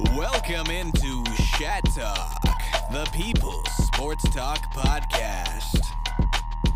[0.00, 1.24] Welcome into
[1.56, 2.40] Shat Talk,
[2.92, 5.80] the People's Sports Talk Podcast,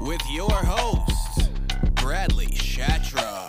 [0.01, 1.49] with your host,
[1.95, 3.49] Bradley Shatra.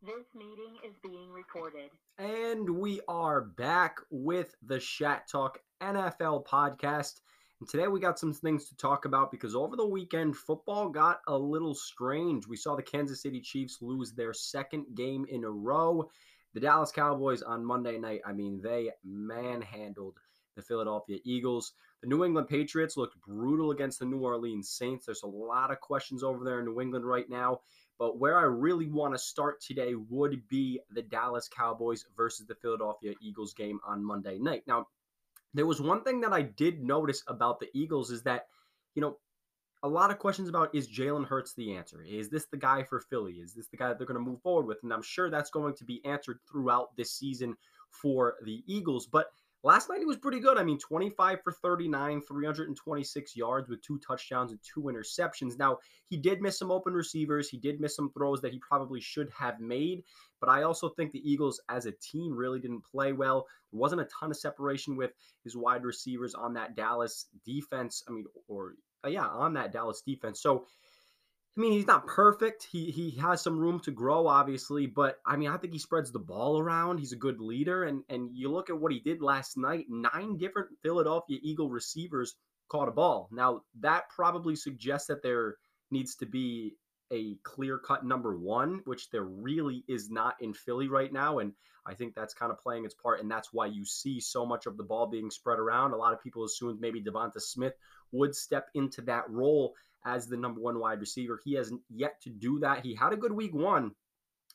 [0.00, 1.90] This meeting is being recorded.
[2.18, 7.14] And we are back with the Shat Talk NFL podcast.
[7.60, 11.20] And today we got some things to talk about because over the weekend, football got
[11.28, 12.46] a little strange.
[12.46, 16.10] We saw the Kansas City Chiefs lose their second game in a row.
[16.52, 20.18] The Dallas Cowboys on Monday night, I mean, they manhandled
[20.56, 21.72] the Philadelphia Eagles.
[22.02, 25.06] The New England Patriots looked brutal against the New Orleans Saints.
[25.06, 27.60] There's a lot of questions over there in New England right now.
[27.98, 32.56] But where I really want to start today would be the Dallas Cowboys versus the
[32.56, 34.64] Philadelphia Eagles game on Monday night.
[34.66, 34.88] Now,
[35.54, 38.46] there was one thing that I did notice about the Eagles is that,
[38.94, 39.18] you know,
[39.82, 42.02] a lot of questions about is Jalen Hurts the answer?
[42.02, 43.34] Is this the guy for Philly?
[43.34, 44.78] Is this the guy that they're going to move forward with?
[44.82, 47.54] And I'm sure that's going to be answered throughout this season
[47.90, 49.06] for the Eagles.
[49.06, 49.26] But
[49.64, 50.58] Last night he was pretty good.
[50.58, 55.58] I mean, 25 for 39, 326 yards with two touchdowns and two interceptions.
[55.58, 57.48] Now, he did miss some open receivers.
[57.48, 60.04] He did miss some throws that he probably should have made.
[60.44, 63.46] But I also think the Eagles as a team really didn't play well.
[63.72, 68.02] There wasn't a ton of separation with his wide receivers on that Dallas defense.
[68.06, 70.42] I mean, or uh, yeah, on that Dallas defense.
[70.42, 70.66] So,
[71.56, 72.68] I mean, he's not perfect.
[72.70, 76.12] He he has some room to grow, obviously, but I mean, I think he spreads
[76.12, 76.98] the ball around.
[76.98, 79.86] He's a good leader, and and you look at what he did last night.
[79.88, 82.36] Nine different Philadelphia Eagle receivers
[82.68, 83.30] caught a ball.
[83.32, 85.54] Now that probably suggests that there
[85.90, 86.74] needs to be
[87.14, 91.38] a clear cut number one, which there really is not in Philly right now.
[91.38, 91.52] And
[91.86, 93.20] I think that's kind of playing its part.
[93.20, 95.92] And that's why you see so much of the ball being spread around.
[95.92, 97.74] A lot of people assumed maybe Devonta Smith
[98.12, 101.40] would step into that role as the number one wide receiver.
[101.44, 102.84] He hasn't yet to do that.
[102.84, 103.92] He had a good week one.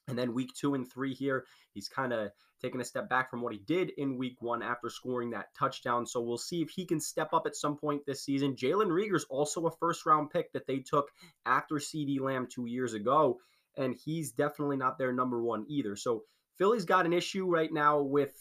[0.09, 2.31] And then week two and three here, he's kind of
[2.61, 6.05] taken a step back from what he did in week one after scoring that touchdown.
[6.05, 8.55] So we'll see if he can step up at some point this season.
[8.55, 11.09] Jalen Reagor's also a first round pick that they took
[11.45, 13.39] after CeeDee Lamb two years ago.
[13.77, 15.95] And he's definitely not their number one either.
[15.95, 16.23] So
[16.57, 18.33] Philly's got an issue right now with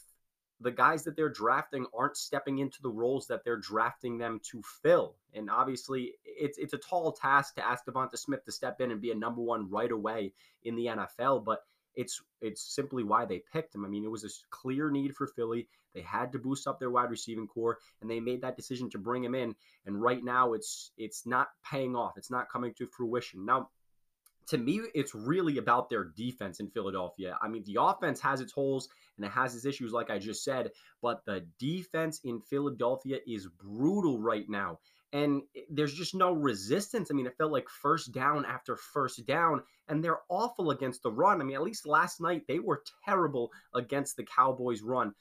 [0.61, 4.63] the guys that they're drafting aren't stepping into the roles that they're drafting them to
[4.83, 5.15] fill.
[5.35, 9.01] And obviously, it's it's a tall task to ask Devonta Smith to step in and
[9.01, 10.33] be a number one right away
[10.65, 11.65] in the NFL, but
[11.95, 13.85] it's it's simply why they picked him.
[13.85, 15.69] I mean, it was a clear need for Philly.
[15.95, 18.99] They had to boost up their wide receiving corps, and they made that decision to
[18.99, 19.55] bring him in.
[19.87, 22.17] And right now, it's it's not paying off.
[22.17, 23.45] It's not coming to fruition.
[23.45, 23.71] Now,
[24.49, 27.39] to me, it's really about their defense in Philadelphia.
[27.43, 30.43] I mean, the offense has its holes and it has its issues, like I just
[30.43, 30.71] said,
[31.03, 34.79] but the defense in Philadelphia is brutal right now.
[35.13, 37.11] And there's just no resistance.
[37.11, 41.11] I mean, it felt like first down after first down, and they're awful against the
[41.11, 41.41] run.
[41.41, 45.15] I mean, at least last night, they were terrible against the Cowboys' run.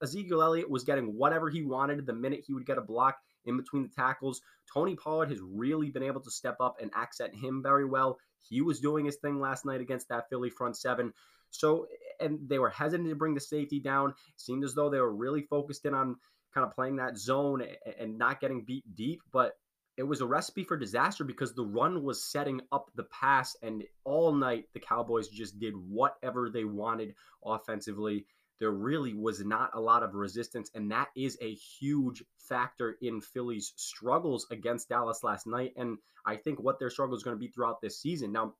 [0.00, 3.56] Ezekiel Elliott was getting whatever he wanted the minute he would get a block in
[3.56, 4.40] between the tackles.
[4.72, 8.18] Tony Pollard has really been able to step up and accent him very well.
[8.48, 11.12] He was doing his thing last night against that Philly front seven.
[11.50, 11.86] So,
[12.20, 14.10] and they were hesitant to bring the safety down.
[14.10, 16.16] It seemed as though they were really focused in on
[16.54, 17.62] kind of playing that zone
[17.98, 19.22] and not getting beat deep.
[19.32, 19.54] But
[19.96, 23.82] it was a recipe for disaster because the run was setting up the pass, and
[24.04, 28.26] all night the Cowboys just did whatever they wanted offensively
[28.60, 30.70] there really was not a lot of resistance.
[30.74, 35.72] And that is a huge factor in Philly's struggles against Dallas last night.
[35.76, 38.32] And I think what their struggle is going to be throughout this season.
[38.32, 38.54] Now,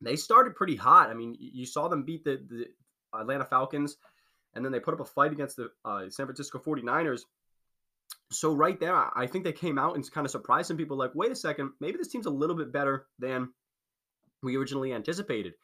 [0.00, 1.10] they started pretty hot.
[1.10, 2.66] I mean, you saw them beat the, the
[3.18, 3.96] Atlanta Falcons,
[4.54, 7.22] and then they put up a fight against the uh, San Francisco 49ers.
[8.30, 11.14] So, right there, I think they came out and kind of surprised some people like,
[11.14, 13.50] wait a second, maybe this team's a little bit better than
[14.42, 15.54] we originally anticipated.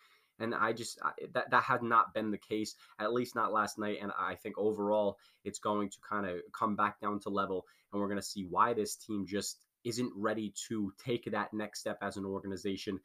[0.42, 3.78] And I just I, that that has not been the case, at least not last
[3.78, 3.98] night.
[4.02, 8.00] And I think overall, it's going to kind of come back down to level, and
[8.00, 11.98] we're going to see why this team just isn't ready to take that next step
[12.02, 13.00] as an organization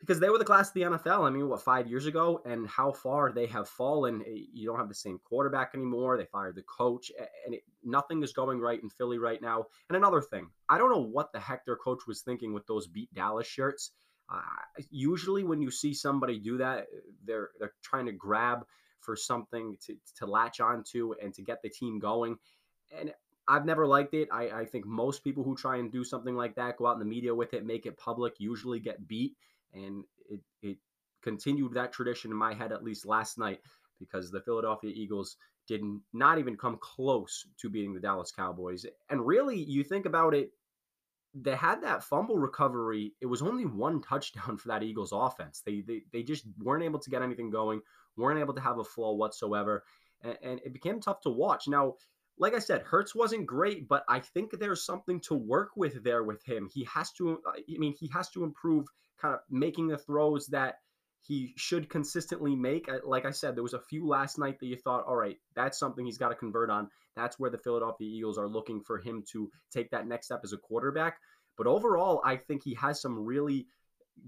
[0.00, 1.26] because they were the class of the NFL.
[1.26, 4.22] I mean, what five years ago, and how far they have fallen.
[4.26, 6.16] Eh, you don't have the same quarterback anymore.
[6.16, 7.10] They fired the coach,
[7.44, 9.66] and it, nothing is going right in Philly right now.
[9.88, 12.86] And another thing, I don't know what the heck their coach was thinking with those
[12.86, 13.92] beat Dallas shirts.
[14.90, 16.86] Usually, when you see somebody do that,
[17.24, 18.66] they're they're trying to grab
[19.00, 22.38] for something to to latch onto and to get the team going.
[22.96, 23.12] And
[23.46, 24.28] I've never liked it.
[24.30, 26.98] I, I think most people who try and do something like that, go out in
[26.98, 29.36] the media with it, make it public, usually get beat.
[29.72, 30.76] And it it
[31.22, 33.60] continued that tradition in my head at least last night
[33.98, 35.36] because the Philadelphia Eagles
[35.66, 35.82] did
[36.12, 38.86] not even come close to beating the Dallas Cowboys.
[39.10, 40.50] And really, you think about it,
[41.34, 43.14] they had that fumble recovery.
[43.20, 45.62] It was only one touchdown for that Eagles offense.
[45.64, 47.80] They they, they just weren't able to get anything going,
[48.16, 49.84] weren't able to have a flow whatsoever,
[50.22, 51.68] and, and it became tough to watch.
[51.68, 51.94] Now,
[52.38, 56.22] like I said, Hurts wasn't great, but I think there's something to work with there
[56.22, 56.68] with him.
[56.72, 58.86] He has to, I mean, he has to improve
[59.20, 60.76] kind of making the throws that
[61.20, 62.88] he should consistently make.
[63.04, 65.78] Like I said, there was a few last night that you thought, all right, that's
[65.78, 66.88] something he's got to convert on.
[67.16, 70.52] That's where the Philadelphia Eagles are looking for him to take that next step as
[70.52, 71.18] a quarterback.
[71.56, 73.66] But overall, I think he has some really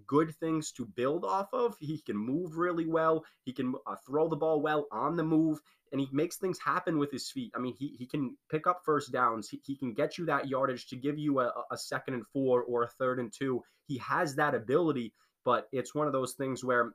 [0.06, 1.76] good things to build off of.
[1.81, 3.25] He can move really well.
[3.44, 5.60] He can uh, throw the ball well on the move,
[5.93, 7.52] and he makes things happen with his feet.
[7.54, 9.48] I mean, he, he can pick up first downs.
[9.48, 12.62] He, he can get you that yardage to give you a, a second and four
[12.62, 13.62] or a third and two.
[13.86, 15.12] He has that ability
[15.44, 16.92] but it's one of those things where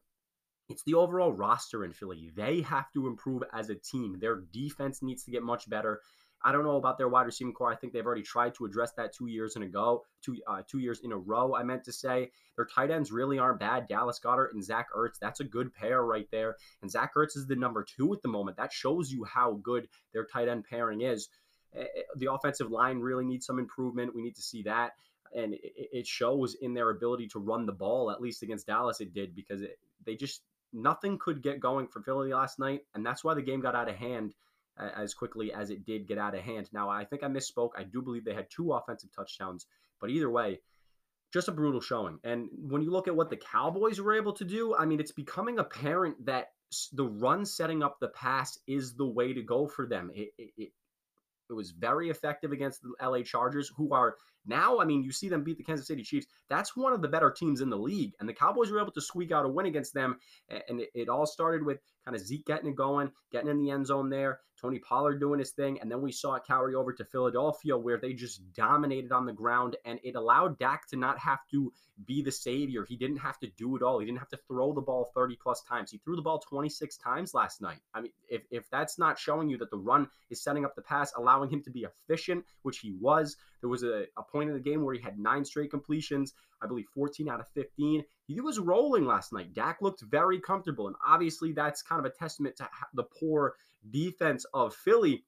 [0.70, 2.32] it's the overall roster in Philly.
[2.36, 4.18] They have to improve as a team.
[4.20, 6.02] Their defense needs to get much better.
[6.44, 7.72] I don't know about their wide receiving corps.
[7.72, 10.62] I think they've already tried to address that two years in a go, two uh,
[10.70, 11.56] two years in a row.
[11.56, 13.88] I meant to say their tight ends really aren't bad.
[13.88, 16.56] Dallas Goedert and Zach Ertz, that's a good pair right there.
[16.82, 18.58] And Zach Ertz is the number two at the moment.
[18.58, 21.30] That shows you how good their tight end pairing is.
[21.76, 24.16] Eh, eh, the offensive line really needs some improvement.
[24.16, 24.92] We need to see that
[25.34, 28.12] and it, shows in their ability to run the ball.
[28.12, 30.42] At least against Dallas, it did because it, they just
[30.74, 33.90] nothing could get going for Philly last night, and that's why the game got out
[33.90, 34.34] of hand
[34.78, 36.70] as quickly as it did get out of hand.
[36.74, 37.72] Now, I think I misspoke.
[37.78, 39.66] I do believe they had two offensive touchdowns,
[40.02, 40.60] but either way,
[41.32, 42.20] just a brutal showing.
[42.24, 45.12] And when you look at what the Cowboys were able to do, I mean, it's
[45.12, 46.48] becoming apparent that
[46.94, 50.12] the run setting up the pass is the way to go for them.
[50.14, 50.72] It, it,
[51.50, 55.30] it was very effective against the LA Chargers, who are now, I mean, you see
[55.30, 56.28] them beat the Kansas City Chiefs.
[56.50, 58.14] That's one of the better teams in the league.
[58.20, 60.20] And the Cowboys were able to squeak out a win against them.
[60.50, 63.88] And it, all started with kind of Zeke getting it going, getting in the end
[63.88, 65.80] zone there, Tony Pollard doing his thing.
[65.82, 69.34] And then we saw it carry over to Philadelphia, where they just dominated on the
[69.34, 69.76] ground.
[69.86, 71.72] And it allowed Dak to not have to
[72.06, 72.86] be the savior.
[72.88, 74.00] He didn't have to do it all.
[74.00, 75.92] He didn't have to throw the ball 30 plus times.
[75.92, 77.80] He threw the ball 26 times last night.
[77.94, 80.82] I mean, if, if that's not showing you that the run is setting up the
[80.82, 84.56] pass, allowing him to be efficient, which he was, there was a, a point in
[84.56, 88.04] the game where he had nine straight completions, I believe 14 out of 15.
[88.28, 89.54] He was rolling last night.
[89.54, 90.88] Dak looked very comfortable.
[90.88, 93.54] And obviously, that's kind of a testament to the poor
[93.90, 95.24] defense of Philly.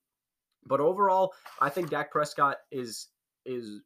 [0.66, 3.08] But overall, I think Dak Prescott is
[3.46, 3.80] is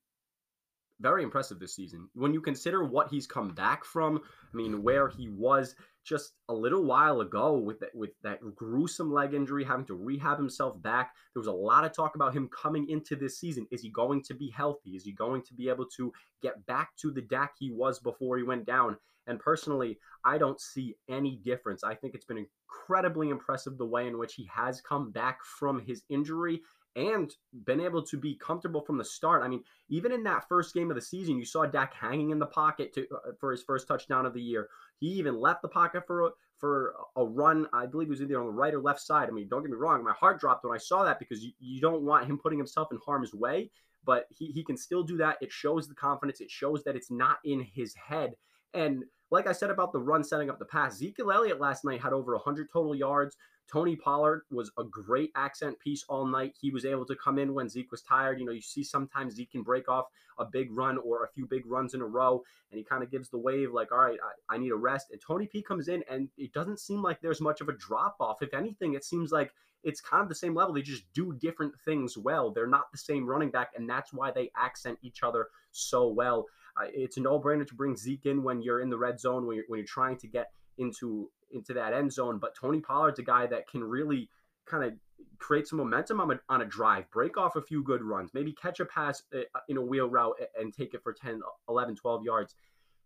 [0.99, 2.09] very impressive this season.
[2.13, 4.21] When you consider what he's come back from,
[4.51, 9.11] I mean, where he was just a little while ago with that, with that gruesome
[9.11, 11.11] leg injury, having to rehab himself back.
[11.33, 13.67] There was a lot of talk about him coming into this season.
[13.71, 14.91] Is he going to be healthy?
[14.91, 16.11] Is he going to be able to
[16.41, 18.97] get back to the Dak he was before he went down?
[19.27, 21.83] And personally, I don't see any difference.
[21.83, 25.79] I think it's been incredibly impressive the way in which he has come back from
[25.79, 26.61] his injury
[26.95, 27.33] and
[27.65, 29.43] been able to be comfortable from the start.
[29.43, 32.39] I mean, even in that first game of the season, you saw Dak hanging in
[32.39, 34.67] the pocket to, uh, for his first touchdown of the year.
[34.99, 37.67] He even left the pocket for a, for a run.
[37.73, 39.29] I believe he was either on the right or left side.
[39.29, 41.51] I mean, don't get me wrong, my heart dropped when I saw that because you,
[41.59, 43.71] you don't want him putting himself in harm's way,
[44.05, 45.37] but he, he can still do that.
[45.41, 48.35] It shows the confidence, it shows that it's not in his head.
[48.73, 52.01] And like I said about the run setting up the pass, Ezekiel Elliott last night
[52.01, 53.37] had over 100 total yards,
[53.71, 56.55] Tony Pollard was a great accent piece all night.
[56.59, 58.39] He was able to come in when Zeke was tired.
[58.39, 60.07] You know, you see sometimes Zeke can break off
[60.37, 63.09] a big run or a few big runs in a row, and he kind of
[63.09, 65.07] gives the wave like, all right, I, I need a rest.
[65.11, 68.17] And Tony P comes in, and it doesn't seem like there's much of a drop
[68.19, 68.41] off.
[68.41, 69.51] If anything, it seems like
[69.83, 70.73] it's kind of the same level.
[70.73, 72.51] They just do different things well.
[72.51, 76.47] They're not the same running back, and that's why they accent each other so well.
[76.75, 79.45] Uh, it's a no brainer to bring Zeke in when you're in the red zone,
[79.45, 82.37] when you're, when you're trying to get into into that end zone.
[82.39, 84.29] But Tony Pollard's a guy that can really
[84.65, 84.93] kind of
[85.37, 88.53] create some momentum on a, on a drive, break off a few good runs, maybe
[88.53, 92.23] catch a pass uh, in a wheel route and take it for 10, 11, 12
[92.23, 92.55] yards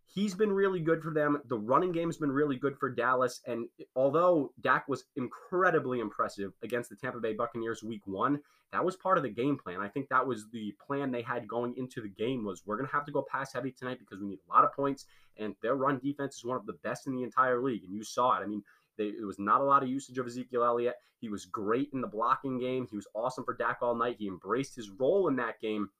[0.06, 1.40] he's been really good for them.
[1.48, 3.40] The running game's been really good for Dallas.
[3.46, 8.40] And although Dak was incredibly impressive against the Tampa Bay Buccaneers week one,
[8.72, 9.80] that was part of the game plan.
[9.80, 12.88] I think that was the plan they had going into the game was we're going
[12.88, 15.06] to have to go pass heavy tonight because we need a lot of points.
[15.36, 17.84] And their run defense is one of the best in the entire league.
[17.84, 18.42] And you saw it.
[18.42, 18.62] I mean,
[18.96, 20.96] they, it was not a lot of usage of Ezekiel Elliott.
[21.18, 22.86] He was great in the blocking game.
[22.90, 24.16] He was awesome for Dak all night.
[24.18, 25.90] He embraced his role in that game.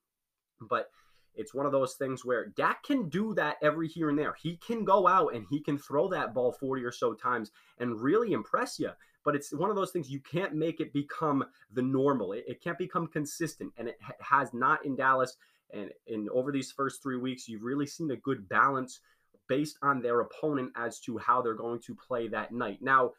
[0.61, 0.91] But–
[1.37, 4.35] it's one of those things where Dak can do that every here and there.
[4.41, 8.01] He can go out and he can throw that ball 40 or so times and
[8.01, 8.91] really impress you.
[9.25, 12.33] But it's one of those things you can't make it become the normal.
[12.33, 13.73] It, it can't become consistent.
[13.77, 15.37] And it ha- has not in Dallas.
[15.73, 19.01] And in over these first three weeks, you've really seen a good balance
[19.49, 22.79] based on their opponent as to how they're going to play that night.
[22.81, 23.13] Now,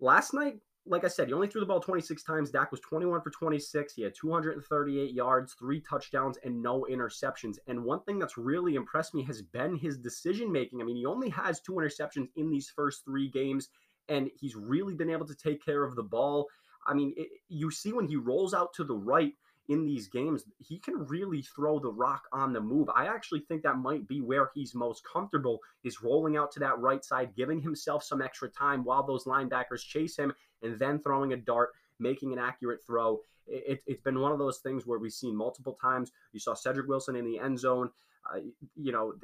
[0.00, 0.56] last night
[0.88, 2.50] like I said, he only threw the ball 26 times.
[2.50, 3.94] Dak was 21 for 26.
[3.94, 7.58] He had 238 yards, three touchdowns, and no interceptions.
[7.66, 10.80] And one thing that's really impressed me has been his decision making.
[10.80, 13.68] I mean, he only has two interceptions in these first three games,
[14.08, 16.46] and he's really been able to take care of the ball.
[16.86, 19.34] I mean, it, you see when he rolls out to the right
[19.68, 22.88] in these games, he can really throw the rock on the move.
[22.94, 26.78] I actually think that might be where he's most comfortable is rolling out to that
[26.78, 30.32] right side, giving himself some extra time while those linebackers chase him,
[30.62, 33.20] and then throwing a dart, making an accurate throw.
[33.46, 36.12] It, has been one of those things where we've seen multiple times.
[36.32, 37.90] You saw Cedric Wilson in the end zone.
[38.30, 38.40] Uh,
[38.74, 39.14] you know,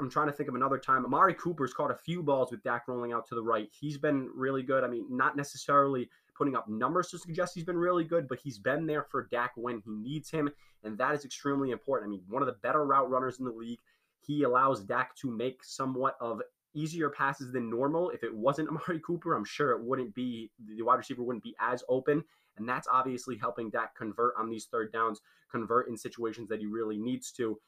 [0.00, 1.04] I'm trying to think of another time.
[1.04, 3.68] Amari Cooper's caught a few balls with Dak rolling out to the right.
[3.72, 4.84] He's been really good.
[4.84, 8.58] I mean, not necessarily putting up numbers to suggest he's been really good, but he's
[8.58, 10.48] been there for Dak when he needs him,
[10.84, 12.08] and that is extremely important.
[12.08, 13.80] I mean, one of the better route runners in the league.
[14.20, 16.40] He allows Dak to make somewhat of
[16.74, 18.10] easier passes than normal.
[18.10, 21.56] If it wasn't Amari Cooper, I'm sure it wouldn't be the wide receiver wouldn't be
[21.60, 22.24] as open.
[22.56, 26.66] And that's obviously helping Dak convert on these third downs, convert in situations that he
[26.66, 27.58] really needs to.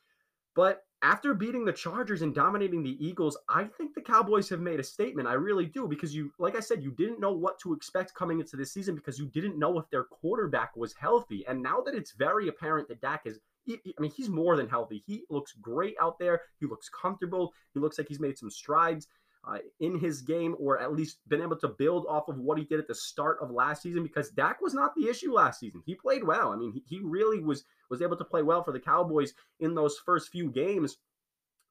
[0.55, 4.81] But after beating the Chargers and dominating the Eagles, I think the Cowboys have made
[4.81, 5.29] a statement.
[5.29, 8.39] I really do because you, like I said, you didn't know what to expect coming
[8.39, 11.45] into this season because you didn't know if their quarterback was healthy.
[11.49, 15.03] And now that it's very apparent that Dak is, I mean, he's more than healthy.
[15.07, 16.43] He looks great out there.
[16.59, 17.55] He looks comfortable.
[17.73, 19.07] He looks like he's made some strides.
[19.43, 22.65] Uh, in his game, or at least been able to build off of what he
[22.65, 25.83] did at the start of last season, because Dak was not the issue last season.
[25.87, 26.53] He played well.
[26.53, 29.75] I mean, he, he really was was able to play well for the Cowboys in
[29.75, 30.99] those first few games,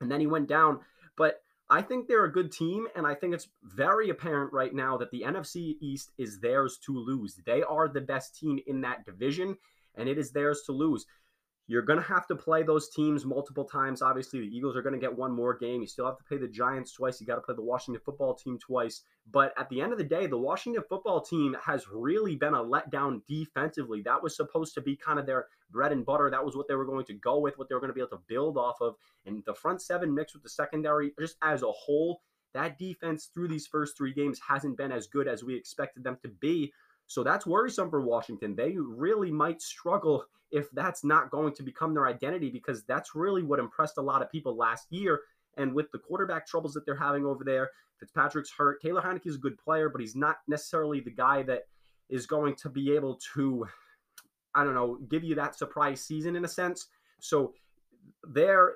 [0.01, 0.79] and then he went down.
[1.15, 4.97] But I think they're a good team, and I think it's very apparent right now
[4.97, 7.39] that the NFC East is theirs to lose.
[7.45, 9.55] They are the best team in that division,
[9.93, 11.05] and it is theirs to lose.
[11.69, 14.01] You're going to have to play those teams multiple times.
[14.01, 15.81] Obviously, the Eagles are going to get one more game.
[15.81, 17.21] You still have to play the Giants twice.
[17.21, 19.03] You got to play the Washington football team twice.
[19.31, 22.63] But at the end of the day, the Washington football team has really been a
[22.63, 24.01] letdown defensively.
[24.01, 26.31] That was supposed to be kind of their bread and butter.
[26.31, 28.01] That was what they were going to go with, what they were going to be
[28.01, 28.95] able to build off of.
[29.27, 32.21] And the front seven mixed with the secondary, just as a whole,
[32.55, 36.17] that defense through these first three games hasn't been as good as we expected them
[36.23, 36.73] to be.
[37.09, 38.55] So that's worrisome for Washington.
[38.55, 43.41] They really might struggle if that's not going to become their identity because that's really
[43.41, 45.21] what impressed a lot of people last year.
[45.57, 48.79] And with the quarterback troubles that they're having over there, Fitzpatrick's hurt.
[48.79, 51.63] Taylor Heinicke is a good player, but he's not necessarily the guy that
[52.09, 53.65] is going to be able to,
[54.53, 56.89] I don't know, give you that surprise season in a sense.
[57.19, 57.55] So
[58.23, 58.73] there,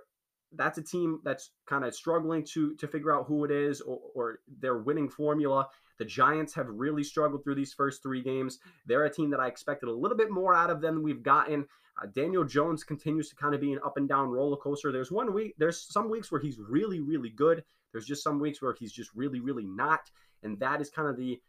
[0.54, 4.00] that's a team that's kind of struggling to to figure out who it is or,
[4.16, 5.68] or their winning formula.
[6.00, 8.60] The Giants have really struggled through these first three games.
[8.86, 11.66] They're a team that I expected a little bit more out of than we've gotten.
[12.02, 14.92] Uh, Daniel Jones continues to kind of be an up and down roller coaster.
[14.92, 17.64] There's one week, there's some weeks where he's really, really good.
[17.92, 20.10] There's just some weeks where he's just really, really not.
[20.42, 21.40] And that is kind of the,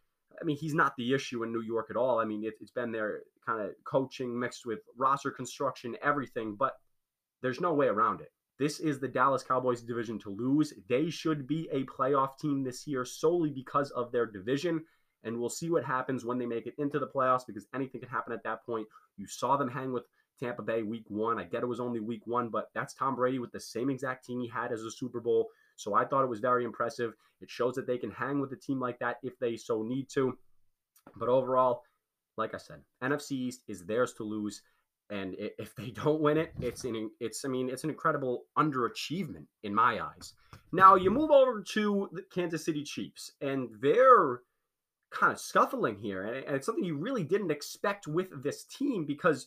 [0.41, 2.19] I mean, he's not the issue in New York at all.
[2.21, 6.75] I mean, it, has been their kind of coaching mixed with roster construction, everything, but
[7.43, 8.31] there's no way around it.
[8.59, 10.73] This is the Dallas Cowboys division to lose.
[10.89, 14.85] They should be a playoff team this year solely because of their division.
[15.25, 18.11] And we'll see what happens when they make it into the playoffs because anything can
[18.11, 18.87] happen at that point.
[19.17, 20.05] You saw them hang with
[20.39, 21.39] Tampa Bay week one.
[21.39, 24.25] I get it was only week one, but that's Tom Brady with the same exact
[24.25, 25.49] team he had as a Super Bowl.
[25.77, 27.15] So I thought it was very impressive.
[27.41, 30.09] It shows that they can hang with a team like that if they so need
[30.11, 30.39] to.
[31.17, 31.83] But overall,
[32.37, 34.63] like I said, NFC East is theirs to lose
[35.11, 39.47] and if they don't win it, it's an it's I mean it's an incredible underachievement
[39.63, 40.33] in my eyes.
[40.73, 44.41] Now you move over to the Kansas City Chiefs, and they're
[45.11, 49.47] kind of scuffling here, and it's something you really didn't expect with this team because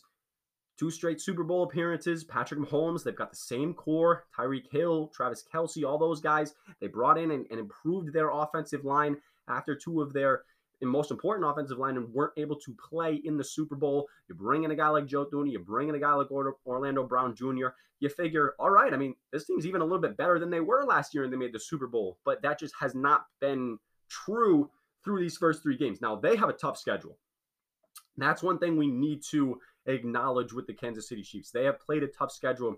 [0.78, 5.44] two straight Super Bowl appearances, Patrick Mahomes, they've got the same core, Tyreek Hill, Travis
[5.52, 6.54] Kelce, all those guys.
[6.80, 9.16] They brought in and, and improved their offensive line
[9.48, 10.42] after two of their
[10.80, 14.08] and most important offensive linemen weren't able to play in the Super Bowl.
[14.28, 17.04] You bring in a guy like Joe Thuney, you bring in a guy like Orlando
[17.04, 17.68] Brown Jr.
[18.00, 20.60] You figure, all right, I mean, this team's even a little bit better than they
[20.60, 23.78] were last year and they made the Super Bowl, but that just has not been
[24.08, 24.70] true
[25.04, 26.00] through these first three games.
[26.00, 27.18] Now, they have a tough schedule.
[28.16, 31.50] That's one thing we need to acknowledge with the Kansas City Chiefs.
[31.50, 32.76] They have played a tough schedule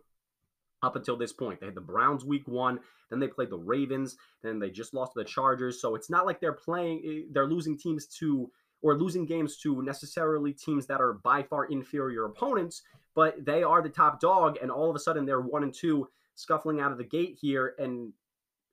[0.82, 1.60] up until this point.
[1.60, 5.12] They had the Browns week one, then they played the Ravens, then they just lost
[5.12, 5.80] to the Chargers.
[5.80, 8.50] So it's not like they're playing, eh, they're losing teams to,
[8.82, 12.82] or losing games to necessarily teams that are by far inferior opponents,
[13.14, 14.56] but they are the top dog.
[14.62, 17.74] And all of a sudden they're one and two scuffling out of the gate here
[17.78, 18.12] and,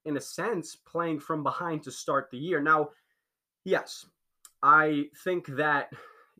[0.06, 2.62] in a sense, playing from behind to start the year.
[2.62, 2.92] Now,
[3.66, 4.06] yes,
[4.64, 5.92] I think that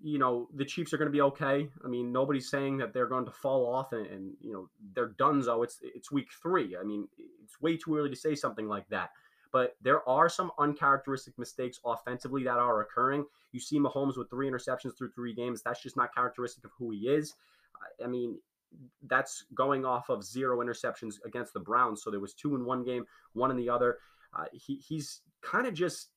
[0.04, 1.70] you know the Chiefs are going to be okay.
[1.84, 5.14] I mean, nobody's saying that they're going to fall off and, and you know they're
[5.18, 5.42] done.
[5.44, 6.78] So it's it's week three.
[6.80, 7.08] I mean,
[7.44, 9.10] it's way too early to say something like that.
[9.52, 13.26] but there are some uncharacteristic mistakes offensively that are occurring.
[13.52, 15.62] You see Mahomes with three interceptions through three games.
[15.64, 17.34] That's just not characteristic of who he is.
[18.04, 18.40] I mean,
[19.08, 22.04] that's going off of zero interceptions against the Browns.
[22.04, 23.98] So there was two in one game, one in the other.
[24.38, 26.10] Uh, he, he's kind of just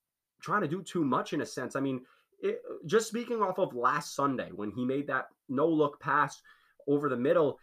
[0.43, 1.77] trying to do too much in a sense.
[1.77, 2.03] I mean,
[2.43, 6.41] it, just speaking off of last Sunday when he made that no look pass
[6.89, 7.59] over the middle,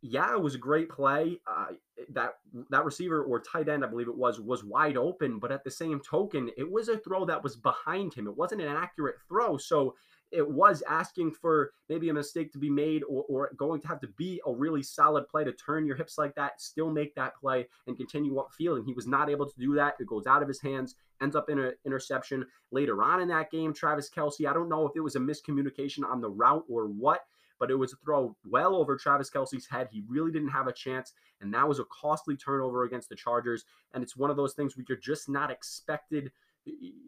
[0.00, 1.40] yeah, it was a great play.
[1.46, 1.66] Uh,
[2.10, 2.34] that
[2.70, 5.38] that receiver or tight end, I believe it was, was wide open.
[5.38, 8.26] But at the same token, it was a throw that was behind him.
[8.26, 9.56] It wasn't an accurate throw.
[9.56, 9.94] So
[10.30, 14.00] it was asking for maybe a mistake to be made or, or going to have
[14.00, 17.36] to be a really solid play to turn your hips like that, still make that
[17.36, 18.78] play and continue up field.
[18.78, 19.94] And he was not able to do that.
[19.98, 23.50] It goes out of his hands, ends up in an interception later on in that
[23.50, 23.72] game.
[23.72, 27.20] Travis Kelce, I don't know if it was a miscommunication on the route or what
[27.58, 29.88] but it was a throw well over Travis Kelce's head.
[29.90, 33.64] He really didn't have a chance, and that was a costly turnover against the Chargers.
[33.92, 36.30] And it's one of those things where you're just not expected.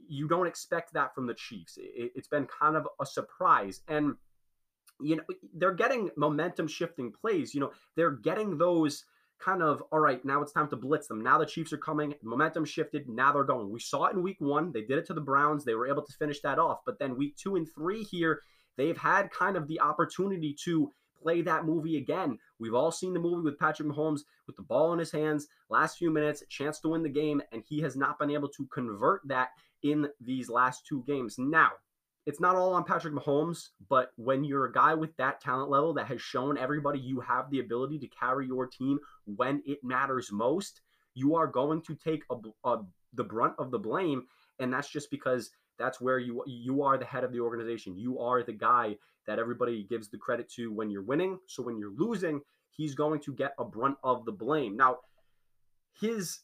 [0.09, 1.79] You don't expect that from the Chiefs.
[1.79, 4.15] It's been kind of a surprise, and
[5.01, 5.23] you know
[5.55, 7.55] they're getting momentum shifting plays.
[7.55, 9.05] You know they're getting those
[9.41, 11.23] kind of all right now it's time to blitz them.
[11.23, 12.15] Now the chiefs are coming.
[12.23, 13.09] Momentum shifted.
[13.09, 13.71] Now they're going.
[13.71, 14.73] We saw it in week one.
[14.73, 15.65] They did it to the browns.
[15.65, 16.81] They were able to finish that off.
[16.85, 18.43] But then week two and three here
[18.77, 20.91] they've had kind of the opportunity to
[21.23, 22.39] play that movie again.
[22.59, 25.99] We've all seen the movie with Patrick Mahomes with the ball in his hands, last
[25.99, 29.21] few minutes, chance to win the game, and he has not been able to convert
[29.27, 29.51] that
[29.83, 31.37] in these last two games.
[31.39, 31.71] Now,
[32.27, 35.95] it's not all on Patrick Mahomes, but when you're a guy with that talent level
[35.95, 40.31] that has shown everybody you have the ability to carry your team when it matters
[40.31, 40.83] most,
[41.15, 42.37] you are going to take a,
[42.69, 42.79] a,
[43.15, 44.27] the brunt of the blame.
[44.59, 47.97] And that's just because that's where you you are the head of the organization.
[47.97, 48.97] You are the guy
[49.27, 51.39] that everybody gives the credit to when you're winning.
[51.47, 54.77] So when you're losing, he's going to get a brunt of the blame.
[54.77, 54.99] Now,
[55.99, 56.41] his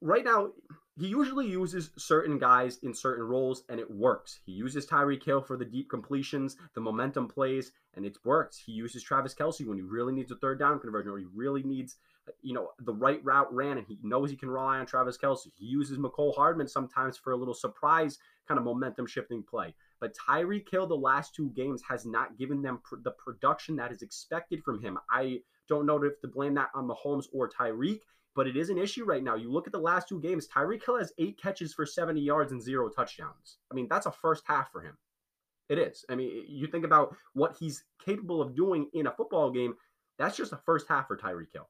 [0.00, 0.50] right now
[0.98, 4.40] he usually uses certain guys in certain roles and it works.
[4.44, 8.58] He uses Tyreek Hill for the deep completions, the momentum plays, and it works.
[8.64, 11.62] He uses Travis Kelce when he really needs a third down conversion or he really
[11.62, 11.96] needs
[12.42, 15.48] you know, the right route ran and he knows he can rely on Travis Kelce.
[15.54, 19.74] He uses Mecole Hardman sometimes for a little surprise kind of momentum shifting play.
[20.00, 23.92] But Tyreek Hill, the last two games, has not given them pr- the production that
[23.92, 24.98] is expected from him.
[25.10, 28.00] I don't know if to blame that on Mahomes or Tyreek,
[28.38, 29.34] but it is an issue right now.
[29.34, 32.52] You look at the last two games, Tyreek Hill has eight catches for 70 yards
[32.52, 33.56] and zero touchdowns.
[33.68, 34.96] I mean, that's a first half for him.
[35.68, 36.04] It is.
[36.08, 39.74] I mean, you think about what he's capable of doing in a football game.
[40.20, 41.68] That's just a first half for Tyreek Hill.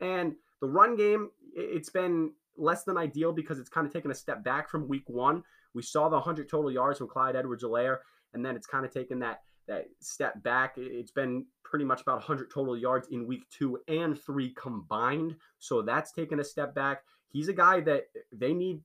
[0.00, 4.14] And the run game, it's been less than ideal because it's kind of taken a
[4.14, 5.44] step back from week one.
[5.72, 7.98] We saw the 100 total yards from Clyde Edwards-Helaire,
[8.34, 10.74] and then it's kind of taken that that step back.
[10.76, 15.36] It's been pretty much about 100 total yards in week two and three combined.
[15.58, 17.02] So that's taken a step back.
[17.28, 18.80] He's a guy that they need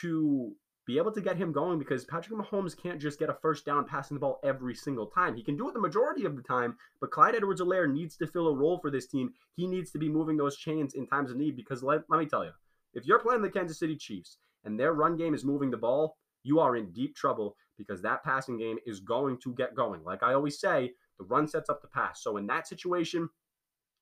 [0.00, 0.52] to
[0.86, 3.86] be able to get him going because Patrick Mahomes can't just get a first down
[3.86, 5.34] passing the ball every single time.
[5.34, 8.26] He can do it the majority of the time, but Clyde Edwards Helaire needs to
[8.26, 9.32] fill a role for this team.
[9.56, 12.26] He needs to be moving those chains in times of need because let, let me
[12.26, 12.50] tell you,
[12.92, 16.16] if you're playing the Kansas City Chiefs and their run game is moving the ball,
[16.42, 20.02] you are in deep trouble because that passing game is going to get going.
[20.04, 22.22] Like I always say, the run sets up the pass.
[22.22, 23.28] So in that situation,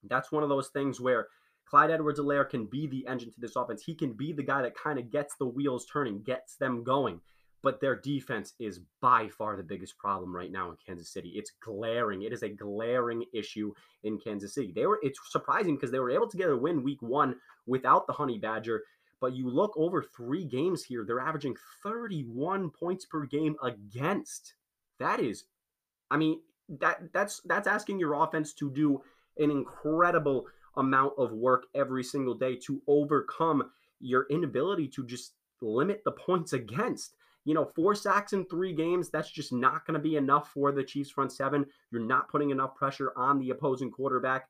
[0.08, 1.28] that's one of those things where
[1.66, 3.82] Clyde Edwards Helaire can be the engine to this offense.
[3.82, 7.20] He can be the guy that kind of gets the wheels turning, gets them going.
[7.62, 11.32] But their defense is by far the biggest problem right now in Kansas City.
[11.37, 12.22] It's glaring.
[12.22, 14.72] It is a glaring issue in Kansas City.
[14.74, 18.08] They were it's surprising because they were able to get a win week one without
[18.08, 18.82] the Honey Badger.
[19.22, 21.54] But you look over three games here, they're averaging
[21.85, 24.54] 31 points per game against.
[24.98, 25.44] That is,
[26.11, 26.40] I mean,
[26.80, 29.00] that that's that's asking your offense to do
[29.38, 36.02] an incredible amount of work every single day to overcome your inability to just limit
[36.04, 37.14] the points against.
[37.44, 40.72] You know, four sacks in three games, that's just not going to be enough for
[40.72, 41.66] the Chiefs front seven.
[41.92, 44.48] You're not putting enough pressure on the opposing quarterback.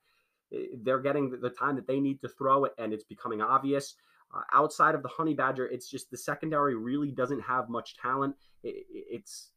[0.51, 3.97] Eh, they're getting the time that they need to throw it, and it's becoming obvious.
[4.35, 8.35] Uh, outside of the Honey Badger, it's just the secondary really doesn't have much talent.
[8.63, 9.51] It, it's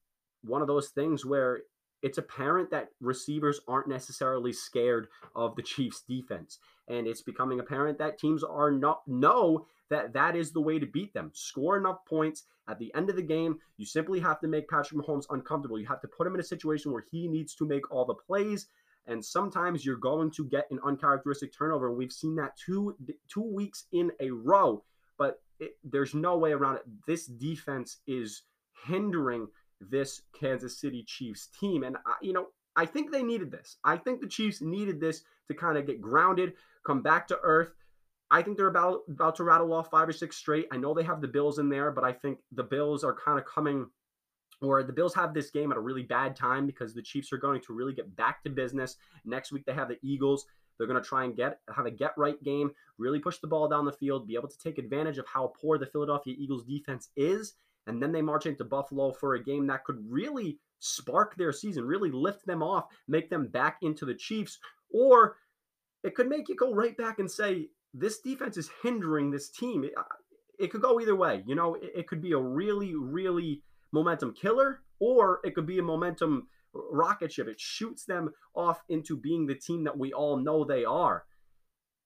[0.44, 1.62] one of those things where
[2.02, 7.98] it's apparent that receivers aren't necessarily scared of the Chiefs defense and it's becoming apparent
[7.98, 11.32] that teams are not know that that is the way to beat them.
[11.34, 13.60] Score enough points at the end of the game.
[13.78, 15.80] You simply have to make Patrick Mahomes uncomfortable.
[15.80, 18.16] You have to put him in a situation where he needs to make all the
[18.16, 18.68] plays
[19.08, 21.94] and sometimes you're going to get an uncharacteristic turnover.
[21.94, 22.96] We've seen that two
[23.28, 24.84] two weeks in a row,
[25.18, 26.84] but it, there's no way around it.
[27.08, 28.44] This defense is
[28.86, 29.48] hindering
[29.80, 31.84] this Kansas City Chiefs team.
[31.84, 33.78] And, I, you know, I think they needed this.
[33.84, 36.54] I think the Chiefs needed this to kind of get grounded,
[36.86, 37.72] come back to earth.
[38.32, 40.68] I think they're about about to rattle off five or six straight.
[40.72, 43.38] I know they have the Bills in there, but I think the Bills are kind
[43.38, 43.88] of coming
[44.62, 47.38] or the Bills have this game at a really bad time because the Chiefs are
[47.38, 48.98] going to really get back to business.
[49.26, 50.46] Next week they have the Eagles.
[50.78, 53.68] They're going to try and get have a get right game, really push the ball
[53.68, 57.10] down the field, be able to take advantage of how poor the Philadelphia Eagles defense
[57.16, 57.54] is,
[57.88, 61.86] and then they march into Buffalo for a game that could really spark their season,
[61.86, 64.60] really lift them off, make them back into the Chiefs,
[64.92, 65.38] or
[66.04, 69.84] it could make you go right back and say this defense is hindering this team.
[69.84, 70.04] It, uh,
[70.60, 71.44] it could go either way.
[71.46, 73.62] You know, it, it could be a really, really
[73.96, 77.48] momentum killer, or it could be a momentum rocket ship.
[77.48, 81.26] It shoots them off into being the team that we all know they are.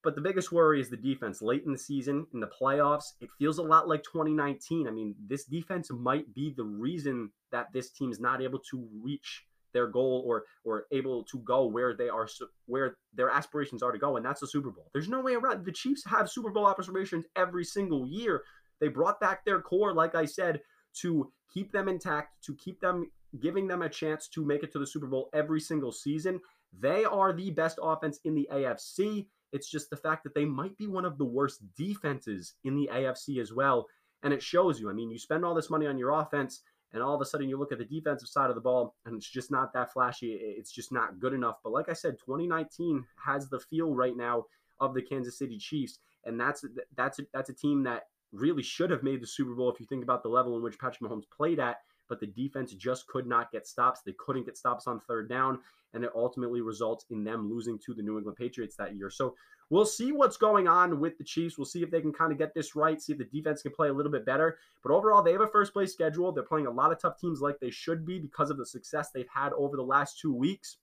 [0.02, 3.12] But the biggest worry is the defense late in the season, in the playoffs.
[3.20, 4.88] It feels a lot like 2019.
[4.88, 8.88] I mean, this defense might be the reason that this team is not able to
[9.02, 12.26] reach their goal or or able to go where they are
[12.66, 14.90] where their aspirations are to go and that's the Super Bowl.
[14.92, 15.64] There's no way around.
[15.64, 18.42] The Chiefs have Super Bowl aspirations every single year.
[18.80, 20.60] They brought back their core like I said
[20.94, 24.78] to keep them intact, to keep them giving them a chance to make it to
[24.78, 26.40] the Super Bowl every single season.
[26.78, 29.26] They are the best offense in the AFC.
[29.52, 32.88] It's just the fact that they might be one of the worst defenses in the
[32.92, 33.86] AFC as well.
[34.22, 34.90] And it shows you.
[34.90, 36.60] I mean, you spend all this money on your offense,
[36.92, 39.16] and all of a sudden you look at the defensive side of the ball, and
[39.16, 40.32] it's just not that flashy.
[40.32, 41.56] It's just not good enough.
[41.64, 44.44] But like I said, 2019 has the feel right now
[44.78, 46.64] of the Kansas City Chiefs, and that's
[46.96, 50.02] that's that's a team that really should have made the Super Bowl if you think
[50.02, 51.78] about the level in which Patrick Mahomes played at.
[52.08, 54.00] But the defense just could not get stops.
[54.04, 55.60] They couldn't get stops on third down,
[55.94, 59.10] and it ultimately results in them losing to the New England Patriots that year.
[59.10, 59.36] So
[59.70, 61.56] we'll see what's going on with the Chiefs.
[61.56, 63.70] We'll see if they can kind of get this right, see if the defense can
[63.70, 64.58] play a little bit better.
[64.82, 66.32] But overall, they have a first place schedule.
[66.32, 69.10] They're playing a lot of tough teams like they should be because of the success
[69.10, 70.78] they've had over the last two weeks.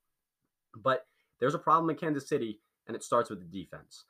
[0.78, 1.06] But
[1.42, 4.06] there's a problem in Kansas City, and it starts with the defense.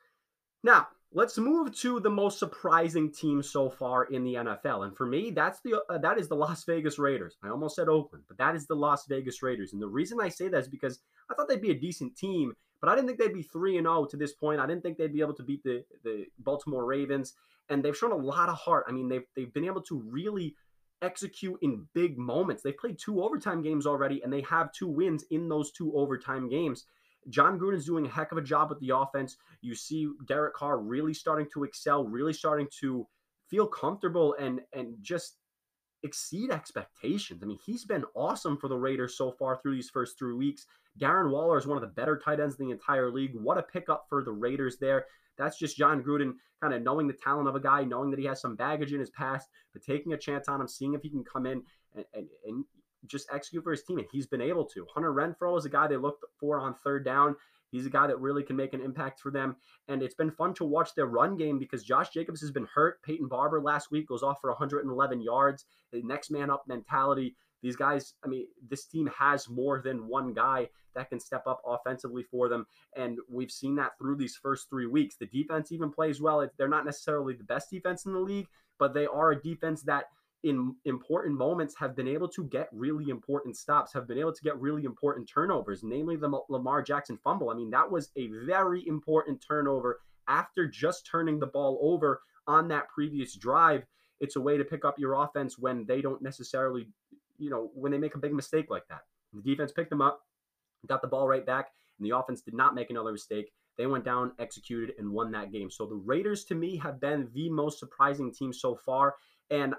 [0.62, 5.06] Now, Let's move to the most surprising team so far in the NFL, and for
[5.06, 7.38] me, that's the uh, that is the Las Vegas Raiders.
[7.42, 9.72] I almost said Oakland, but that is the Las Vegas Raiders.
[9.72, 12.52] And the reason I say that is because I thought they'd be a decent team,
[12.82, 14.60] but I didn't think they'd be three and zero oh to this point.
[14.60, 17.32] I didn't think they'd be able to beat the the Baltimore Ravens,
[17.70, 18.84] and they've shown a lot of heart.
[18.86, 20.56] I mean, they've they've been able to really
[21.00, 22.62] execute in big moments.
[22.62, 26.50] They've played two overtime games already, and they have two wins in those two overtime
[26.50, 26.84] games.
[27.28, 29.36] Jon Gruden's doing a heck of a job with the offense.
[29.60, 33.06] You see Derek Carr really starting to excel, really starting to
[33.48, 35.36] feel comfortable and and just
[36.02, 37.42] exceed expectations.
[37.42, 40.66] I mean, he's been awesome for the Raiders so far through these first three weeks.
[40.98, 43.32] Darren Waller is one of the better tight ends in the entire league.
[43.34, 45.06] What a pickup for the Raiders there.
[45.36, 48.26] That's just Jon Gruden kind of knowing the talent of a guy, knowing that he
[48.26, 51.10] has some baggage in his past, but taking a chance on him, seeing if he
[51.10, 51.62] can come in
[51.94, 52.64] and, and, and
[53.06, 54.86] just execute for his team, and he's been able to.
[54.94, 57.36] Hunter Renfrow is a guy they looked for on third down.
[57.70, 59.56] He's a guy that really can make an impact for them.
[59.88, 63.02] And it's been fun to watch their run game because Josh Jacobs has been hurt.
[63.02, 65.66] Peyton Barber last week goes off for 111 yards.
[65.92, 67.36] The next man up mentality.
[67.62, 71.60] These guys, I mean, this team has more than one guy that can step up
[71.66, 72.66] offensively for them.
[72.96, 75.16] And we've seen that through these first three weeks.
[75.16, 76.48] The defense even plays well.
[76.56, 80.04] They're not necessarily the best defense in the league, but they are a defense that
[80.44, 84.42] in important moments have been able to get really important stops, have been able to
[84.42, 87.50] get really important turnovers, namely the Lamar Jackson fumble.
[87.50, 92.68] I mean, that was a very important turnover after just turning the ball over on
[92.68, 93.84] that previous drive.
[94.20, 96.88] It's a way to pick up your offense when they don't necessarily,
[97.38, 99.02] you know, when they make a big mistake like that.
[99.32, 100.20] The defense picked them up,
[100.86, 103.52] got the ball right back, and the offense did not make another mistake.
[103.76, 105.70] They went down, executed, and won that game.
[105.70, 109.14] So the Raiders, to me, have been the most surprising team so far.
[109.50, 109.74] And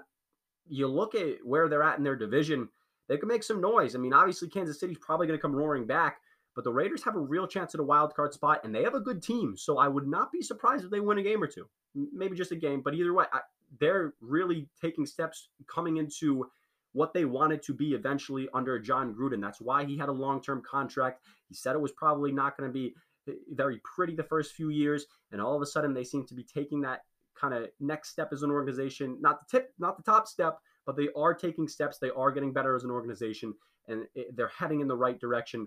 [0.68, 2.68] you look at where they're at in their division,
[3.08, 3.94] they could make some noise.
[3.94, 6.18] I mean, obviously Kansas City's probably going to come roaring back,
[6.54, 8.94] but the Raiders have a real chance at a wild card spot, and they have
[8.94, 9.56] a good team.
[9.56, 12.52] So I would not be surprised if they win a game or two, maybe just
[12.52, 12.82] a game.
[12.82, 13.40] But either way, I,
[13.78, 16.48] they're really taking steps coming into
[16.92, 19.40] what they wanted to be eventually under Jon Gruden.
[19.40, 21.22] That's why he had a long term contract.
[21.48, 22.94] He said it was probably not going to be
[23.28, 26.34] eh, very pretty the first few years, and all of a sudden they seem to
[26.34, 27.02] be taking that
[27.40, 29.16] kind of next step as an organization.
[29.20, 31.98] Not the tip, not the top step, but they are taking steps.
[31.98, 33.54] They are getting better as an organization,
[33.88, 35.66] and it, they're heading in the right direction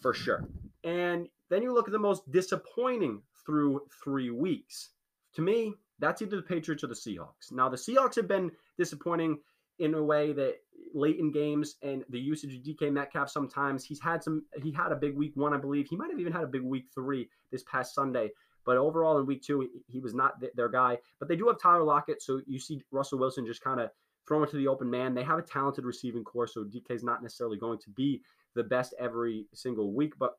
[0.00, 0.44] for sure.
[0.84, 4.90] And then you look at the most disappointing through three weeks.
[5.34, 7.52] To me, that's either the Patriots or the Seahawks.
[7.52, 9.38] Now, the Seahawks have been disappointing
[9.78, 10.56] in a way that
[10.94, 14.92] late in games and the usage of DK Metcalf sometimes he's had some he had
[14.92, 17.28] a big week one I believe he might have even had a big week three
[17.52, 18.30] this past Sunday
[18.66, 20.98] but overall, in week two, he was not their guy.
[21.20, 23.90] But they do have Tyler Lockett, so you see Russell Wilson just kind of
[24.26, 25.14] throw it to the open man.
[25.14, 28.22] They have a talented receiving corps, so DK is not necessarily going to be
[28.56, 30.14] the best every single week.
[30.18, 30.32] But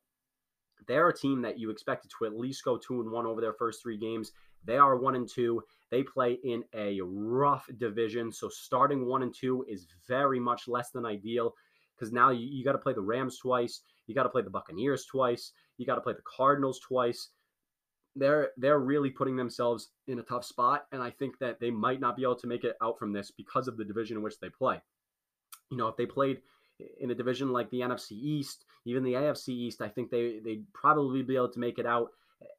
[0.86, 3.54] they're a team that you expected to at least go two and one over their
[3.54, 4.32] first three games.
[4.64, 5.62] They are one and two.
[5.90, 8.30] They play in a rough division.
[8.30, 11.54] So starting one and two is very much less than ideal
[11.96, 13.80] because now you, you got to play the Rams twice.
[14.06, 15.52] You got to play the Buccaneers twice.
[15.78, 17.30] You got to play the Cardinals twice.
[18.18, 22.00] They're they're really putting themselves in a tough spot, and I think that they might
[22.00, 24.38] not be able to make it out from this because of the division in which
[24.40, 24.80] they play.
[25.70, 26.40] You know, if they played
[27.00, 30.64] in a division like the NFC East, even the AFC East, I think they they'd
[30.72, 32.10] probably be able to make it out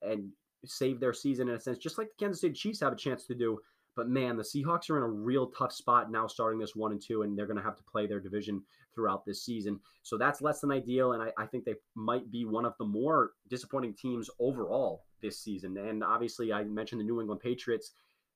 [0.01, 0.31] and
[0.65, 3.25] save their season in a sense, just like the Kansas City Chiefs have a chance
[3.25, 3.59] to do.
[3.99, 7.01] But man, the Seahawks are in a real tough spot now, starting this one and
[7.05, 8.63] two, and they're going to have to play their division
[8.95, 9.77] throughout this season.
[10.03, 12.85] So that's less than ideal, and I, I, think they might be one of the
[12.85, 15.75] more disappointing teams overall this season.
[15.75, 17.91] And obviously, I mentioned the New England Patriots.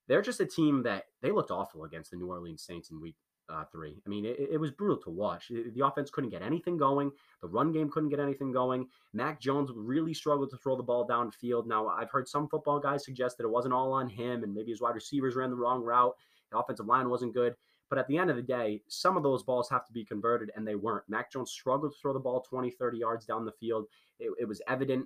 [0.10, 3.16] They're just a team that they looked awful against the New Orleans Saints in week
[3.50, 4.02] uh, three.
[4.06, 5.50] I mean, it, it, was brutal to watch.
[5.50, 7.12] The offense couldn't get anything going.
[7.42, 8.88] The run game couldn't get anything going.
[9.14, 11.68] Mac Jones really struggled to throw the ball downfield.
[11.68, 14.72] Now, I've heard some football guys suggest that it wasn't all on him and maybe
[14.72, 16.16] his wide receivers ran the wrong route.
[16.52, 17.56] The offensive line wasn't good.
[17.90, 20.50] But at the end of the day, some of those balls have to be converted,
[20.56, 21.04] and they weren't.
[21.08, 23.86] Mac Jones struggled to throw the ball 20, 30 yards down the field.
[24.20, 25.06] It, it was evident,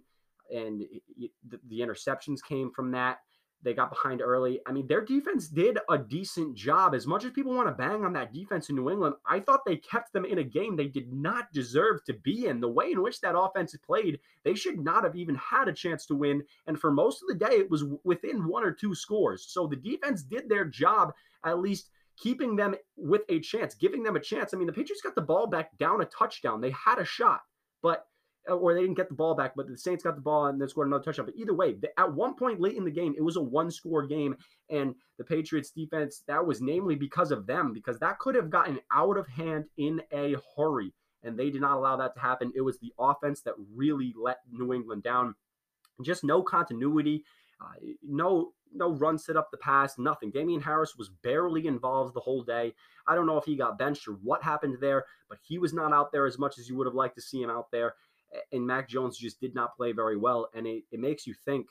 [0.53, 0.85] and
[1.19, 3.19] the, the interceptions came from that.
[3.63, 4.59] They got behind early.
[4.67, 6.93] I mean, their defense did a decent job.
[6.93, 9.65] As much as people want to bang on that defense in New England, I thought
[9.65, 12.61] they kept them in a game they did not deserve to be in.
[12.61, 16.05] The way in which that offense played, they should not have even had a chance
[16.05, 16.43] to win.
[16.67, 19.45] And for most of the day, it was within one or two scores.
[19.49, 24.15] So the defense did their job, at least keeping them with a chance, giving them
[24.15, 24.53] a chance.
[24.53, 26.61] I mean, the Patriots got the ball back down a touchdown.
[26.61, 27.41] They had a shot,
[27.81, 28.07] but
[28.49, 30.69] or they didn't get the ball back, but the Saints got the ball and then
[30.69, 31.25] scored another touchdown.
[31.25, 34.05] But either way, at one point late in the game, it was a one score
[34.05, 34.35] game.
[34.69, 38.79] And the Patriots defense, that was namely because of them, because that could have gotten
[38.93, 40.93] out of hand in a hurry.
[41.23, 42.53] And they did not allow that to happen.
[42.55, 45.35] It was the offense that really let New England down.
[46.01, 47.23] Just no continuity,
[47.59, 50.29] uh, no no run set up the pass, nothing.
[50.31, 52.73] Damien Harris was barely involved the whole day.
[53.07, 55.93] I don't know if he got benched or what happened there, but he was not
[55.93, 57.95] out there as much as you would have liked to see him out there
[58.51, 60.49] and Mac Jones just did not play very well.
[60.53, 61.67] And it, it makes you think,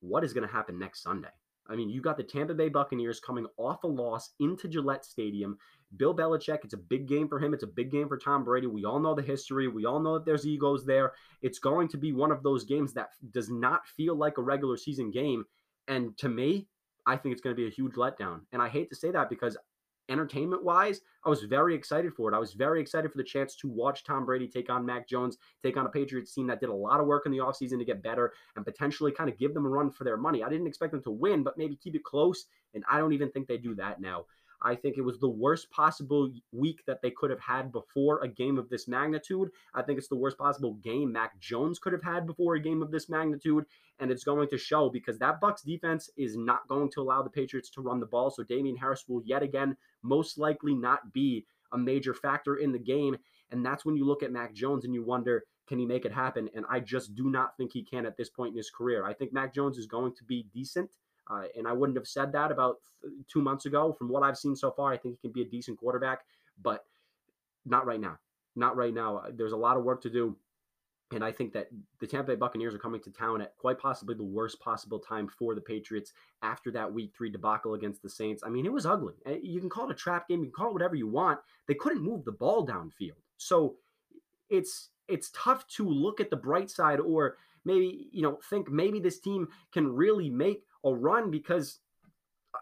[0.00, 1.28] what is going to happen next Sunday?
[1.70, 5.58] I mean, you got the Tampa Bay Buccaneers coming off a loss into Gillette Stadium.
[5.96, 7.52] Bill Belichick, it's a big game for him.
[7.52, 8.66] It's a big game for Tom Brady.
[8.66, 9.68] We all know the history.
[9.68, 11.12] We all know that there's egos there.
[11.42, 14.76] It's going to be one of those games that does not feel like a regular
[14.76, 15.44] season game.
[15.88, 16.68] And to me,
[17.06, 18.40] I think it's going to be a huge letdown.
[18.52, 19.56] And I hate to say that because
[20.08, 22.36] entertainment wise, I was very excited for it.
[22.36, 25.36] I was very excited for the chance to watch Tom Brady take on Mac Jones,
[25.62, 27.84] take on a Patriots team that did a lot of work in the offseason to
[27.84, 30.42] get better and potentially kind of give them a run for their money.
[30.42, 32.46] I didn't expect them to win, but maybe keep it close.
[32.74, 34.24] And I don't even think they do that now.
[34.60, 38.28] I think it was the worst possible week that they could have had before a
[38.28, 39.50] game of this magnitude.
[39.74, 42.82] I think it's the worst possible game Mac Jones could have had before a game
[42.82, 43.64] of this magnitude,
[44.00, 47.30] and it's going to show because that Bucks defense is not going to allow the
[47.30, 48.30] Patriots to run the ball.
[48.30, 52.78] So Damien Harris will yet again most likely not be a major factor in the
[52.78, 53.16] game,
[53.50, 56.12] and that's when you look at Mac Jones and you wonder can he make it
[56.12, 56.48] happen?
[56.54, 59.04] And I just do not think he can at this point in his career.
[59.04, 60.90] I think Mac Jones is going to be decent.
[61.30, 62.76] Uh, and I wouldn't have said that about
[63.30, 63.92] two months ago.
[63.92, 66.20] From what I've seen so far, I think he can be a decent quarterback,
[66.62, 66.86] but
[67.66, 68.18] not right now.
[68.56, 69.18] Not right now.
[69.18, 70.34] Uh, there's a lot of work to do.
[71.10, 71.68] And I think that
[72.00, 75.26] the Tampa Bay Buccaneers are coming to town at quite possibly the worst possible time
[75.26, 78.42] for the Patriots after that week three debacle against the Saints.
[78.44, 79.14] I mean, it was ugly.
[79.26, 81.40] Uh, you can call it a trap game, you can call it whatever you want.
[81.66, 83.16] They couldn't move the ball downfield.
[83.38, 83.76] So
[84.50, 89.00] it's it's tough to look at the bright side or maybe, you know, think maybe
[89.00, 91.78] this team can really make a run because,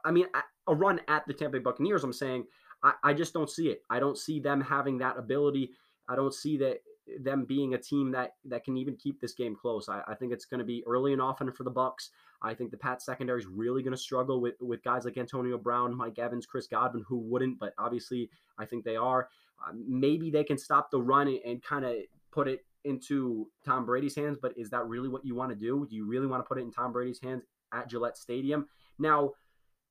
[0.04, 0.26] I mean,
[0.68, 2.04] a run at the Tampa Bay Buccaneers.
[2.04, 2.44] I'm saying
[2.84, 3.82] I, I just don't see it.
[3.90, 5.72] I don't see them having that ability.
[6.08, 6.78] I don't see that
[7.20, 9.88] them being a team that that can even keep this game close.
[9.88, 12.10] I, I think it's going to be early and often for the Bucks.
[12.42, 15.58] I think the Pat secondary is really going to struggle with with guys like Antonio
[15.58, 19.28] Brown, Mike Evans, Chris Godwin, who wouldn't, but obviously I think they are.
[19.64, 21.94] Uh, maybe they can stop the run and, and kind of
[22.30, 25.86] put it into Tom Brady's hands, but is that really what you want to do?
[25.88, 27.42] Do you really want to put it in Tom Brady's hands?
[27.72, 28.66] at Gillette Stadium.
[28.98, 29.32] Now,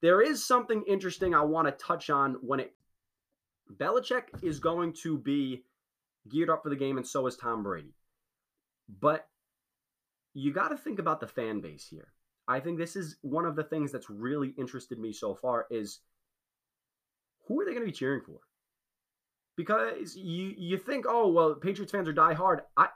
[0.01, 2.73] there is something interesting I want to touch on when it
[3.77, 5.63] Belichick is going to be
[6.29, 7.93] geared up for the game, and so is Tom Brady.
[8.99, 9.27] But
[10.33, 12.09] you got to think about the fan base here.
[12.47, 15.99] I think this is one of the things that's really interested me so far is
[17.47, 18.39] who are they going to be cheering for?
[19.55, 22.61] Because you you think, oh well, Patriots fans are die hard.
[22.75, 22.89] I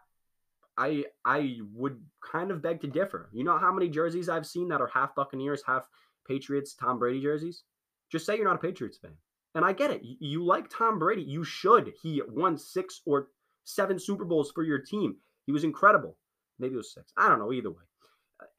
[0.77, 3.29] I I would kind of beg to differ.
[3.31, 5.87] You know how many jerseys I've seen that are half Buccaneers, half
[6.27, 7.63] Patriots, Tom Brady jerseys?
[8.11, 9.13] Just say you're not a Patriots fan.
[9.55, 10.01] And I get it.
[10.03, 11.23] You like Tom Brady.
[11.23, 11.93] You should.
[12.01, 13.29] He won six or
[13.63, 15.17] seven Super Bowls for your team.
[15.45, 16.17] He was incredible.
[16.59, 17.11] Maybe it was six.
[17.17, 17.51] I don't know.
[17.51, 17.83] Either way,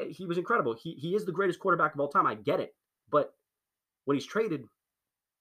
[0.00, 0.74] uh, he was incredible.
[0.74, 2.26] He he is the greatest quarterback of all time.
[2.26, 2.74] I get it,
[3.10, 3.34] but
[4.04, 4.64] when he's traded,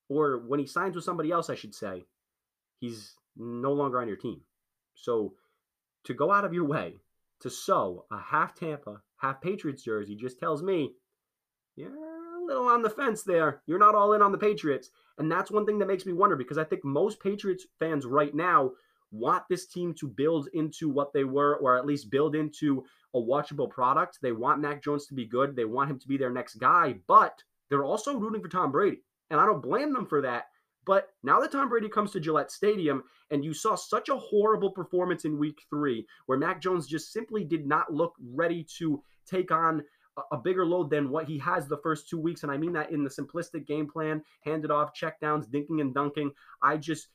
[0.09, 2.05] or when he signs with somebody else, I should say,
[2.79, 4.41] he's no longer on your team.
[4.95, 5.33] So
[6.03, 6.95] to go out of your way
[7.41, 10.91] to sew a half Tampa, half Patriots jersey just tells me
[11.77, 11.83] a
[12.49, 13.61] little on the fence there.
[13.65, 14.89] You're not all in on the Patriots.
[15.17, 18.33] And that's one thing that makes me wonder because I think most Patriots fans right
[18.33, 18.71] now
[19.11, 22.83] want this team to build into what they were, or at least build into
[23.15, 24.19] a watchable product.
[24.21, 25.55] They want Mac Jones to be good.
[25.55, 29.01] They want him to be their next guy, but they're also rooting for Tom Brady.
[29.29, 30.45] And I don't blame them for that.
[30.85, 34.71] But now that Tom Brady comes to Gillette Stadium and you saw such a horrible
[34.71, 39.51] performance in week three, where Mac Jones just simply did not look ready to take
[39.51, 39.83] on
[40.31, 42.43] a bigger load than what he has the first two weeks.
[42.43, 45.93] And I mean that in the simplistic game plan, handed off, check downs, dinking and
[45.93, 46.31] dunking.
[46.61, 47.07] I just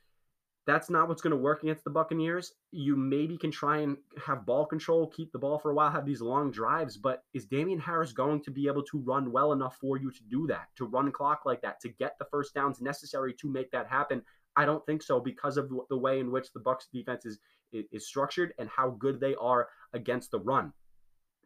[0.67, 2.53] that's not what's going to work against the Buccaneers.
[2.71, 6.07] You maybe can try and have ball control, keep the ball for a while, have
[6.07, 9.77] these long drives, but is Damien Harris going to be able to run well enough
[9.77, 12.81] for you to do that, to run clock like that, to get the first downs
[12.81, 14.23] necessary to make that happen?
[14.57, 17.39] I don't think so because of the way in which the Bucks defense is
[17.73, 20.73] is structured and how good they are against the run.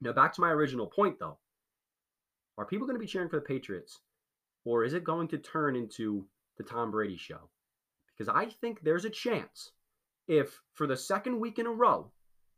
[0.01, 1.39] Now back to my original point though.
[2.59, 4.01] Are people going to be cheering for the Patriots
[4.65, 7.49] or is it going to turn into the Tom Brady show?
[8.17, 9.71] Because I think there's a chance
[10.27, 12.11] if for the second week in a row,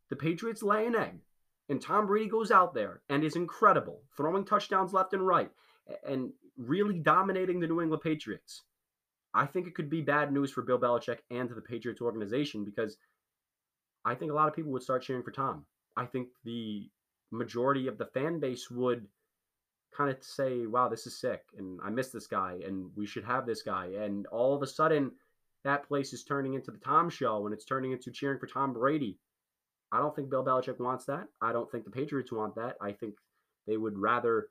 [0.08, 1.20] the Patriots lay an egg
[1.68, 5.50] and Tom Brady goes out there and is incredible, throwing touchdowns left and right
[6.06, 8.62] and really dominating the New England Patriots.
[9.34, 12.64] I think it could be bad news for Bill Belichick and to the Patriots organization
[12.64, 12.96] because
[14.04, 15.66] I think a lot of people would start cheering for Tom.
[15.96, 16.88] I think the
[17.30, 19.06] majority of the fan base would
[19.96, 23.24] kind of say, wow, this is sick and I miss this guy and we should
[23.24, 23.86] have this guy.
[23.98, 25.12] And all of a sudden,
[25.64, 28.72] that place is turning into the Tom show and it's turning into cheering for Tom
[28.72, 29.18] Brady.
[29.92, 31.26] I don't think Bill Belichick wants that.
[31.42, 32.76] I don't think the Patriots want that.
[32.80, 33.14] I think
[33.66, 34.48] they would rather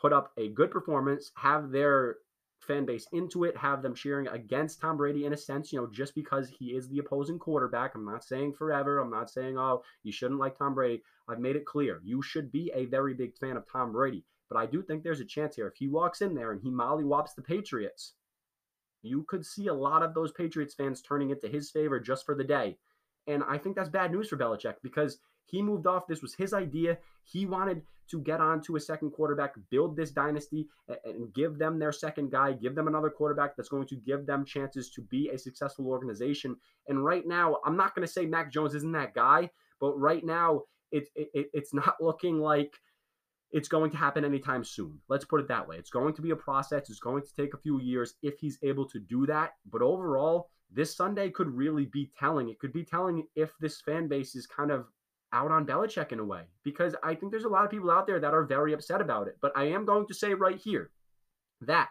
[0.00, 2.16] put up a good performance, have their
[2.60, 5.88] fan base into it, have them cheering against Tom Brady in a sense, you know,
[5.90, 7.94] just because he is the opposing quarterback.
[7.94, 9.00] I'm not saying forever.
[9.00, 11.02] I'm not saying, oh, you shouldn't like Tom Brady.
[11.28, 12.00] I've made it clear.
[12.04, 14.24] You should be a very big fan of Tom Brady.
[14.50, 15.68] But I do think there's a chance here.
[15.68, 18.14] If he walks in there and he mollywops the Patriots,
[19.02, 22.34] you could see a lot of those Patriots fans turning into his favor just for
[22.34, 22.76] the day.
[23.26, 26.06] And I think that's bad news for Belichick because he moved off.
[26.06, 26.98] This was his idea.
[27.22, 30.68] He wanted to get on to a second quarterback, build this dynasty,
[31.04, 34.44] and give them their second guy, give them another quarterback that's going to give them
[34.44, 36.56] chances to be a successful organization.
[36.88, 40.24] And right now, I'm not going to say Mac Jones isn't that guy, but right
[40.24, 42.74] now, it, it, it's not looking like
[43.54, 44.98] it's going to happen anytime soon.
[45.08, 45.76] Let's put it that way.
[45.76, 46.90] It's going to be a process.
[46.90, 49.52] It's going to take a few years if he's able to do that.
[49.70, 52.48] But overall, this Sunday could really be telling.
[52.48, 54.86] It could be telling if this fan base is kind of
[55.32, 58.08] out on Belichick in a way, because I think there's a lot of people out
[58.08, 59.36] there that are very upset about it.
[59.40, 60.90] But I am going to say right here
[61.60, 61.90] that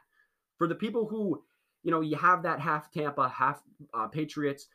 [0.58, 1.44] for the people who,
[1.84, 4.68] you know, you have that half Tampa, half uh, Patriots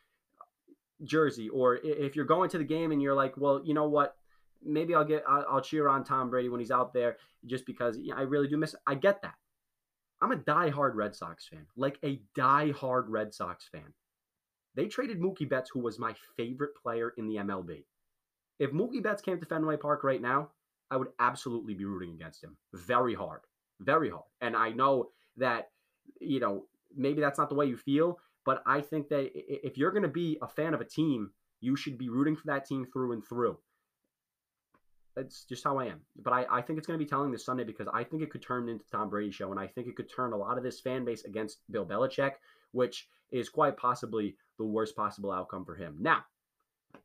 [1.03, 4.15] jersey, or if you're going to the game and you're like, well, you know what,
[4.63, 7.97] maybe I'll get I'll, I'll, cheer on Tom Brady when he's out there just because
[8.15, 8.75] I really do miss.
[8.85, 9.35] I get that.
[10.21, 13.93] I'm a die-hard Red Sox fan, like a die-hard Red Sox fan.
[14.75, 17.85] They traded Mookie Betts, who was my favorite player in the MLB.
[18.59, 20.49] If Mookie Betts came to Fenway Park right now,
[20.91, 22.57] I would absolutely be rooting against him.
[22.73, 23.41] Very hard,
[23.79, 24.25] very hard.
[24.41, 25.69] And I know that
[26.19, 29.91] you know maybe that's not the way you feel, but I think that if you're
[29.91, 32.85] going to be a fan of a team, you should be rooting for that team
[32.91, 33.57] through and through.
[35.15, 36.01] That's just how I am.
[36.23, 38.29] But I, I think it's going to be telling this Sunday because I think it
[38.29, 40.63] could turn into Tom Brady show, and I think it could turn a lot of
[40.63, 42.33] this fan base against Bill Belichick,
[42.71, 45.97] which is quite possibly the worst possible outcome for him.
[45.99, 46.23] Now,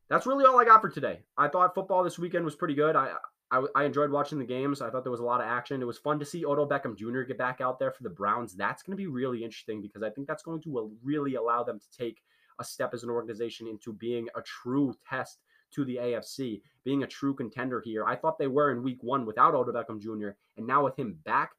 [0.09, 1.21] that's really all I got for today.
[1.37, 2.97] I thought football this weekend was pretty good.
[2.97, 3.14] I,
[3.51, 4.81] I, I enjoyed watching the games.
[4.81, 5.81] I thought there was a lot of action.
[5.81, 7.23] It was fun to see Odell Beckham Jr.
[7.23, 8.55] get back out there for the Browns.
[8.55, 11.79] That's going to be really interesting because I think that's going to really allow them
[11.79, 12.23] to take
[12.59, 15.38] a step as an organization into being a true test
[15.74, 18.04] to the AFC, being a true contender here.
[18.04, 21.18] I thought they were in week one without Odell Beckham Jr., and now with him
[21.24, 21.52] back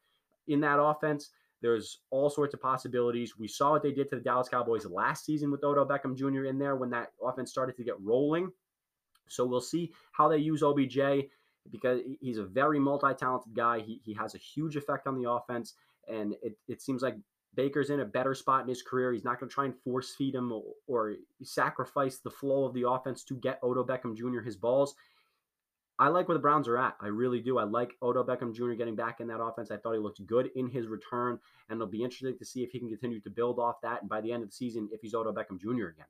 [0.48, 1.30] in that offense,
[1.62, 3.38] there's all sorts of possibilities.
[3.38, 6.46] We saw what they did to the Dallas Cowboys last season with Odell Beckham Jr.
[6.46, 8.52] in there when that offense started to get rolling.
[9.28, 11.28] So we'll see how they use OBJ
[11.72, 13.80] because he's a very multi-talented guy.
[13.80, 15.74] He, he has a huge effect on the offense,
[16.08, 17.16] and it, it seems like
[17.56, 19.14] Baker's in a better spot in his career.
[19.14, 22.74] He's not going to try and force feed him or, or, sacrifice the flow of
[22.74, 24.42] the offense to get Odell Beckham Jr.
[24.42, 24.96] his balls.
[25.98, 26.96] I like where the Browns are at.
[27.00, 27.58] I really do.
[27.58, 28.74] I like Odell Beckham Jr.
[28.74, 29.72] getting back in that offense.
[29.72, 31.40] I thought he looked good in his return,
[31.70, 34.02] and it'll be interesting to see if he can continue to build off that.
[34.02, 35.88] And by the end of the season, if he's Odell Beckham Jr.
[35.88, 36.08] again.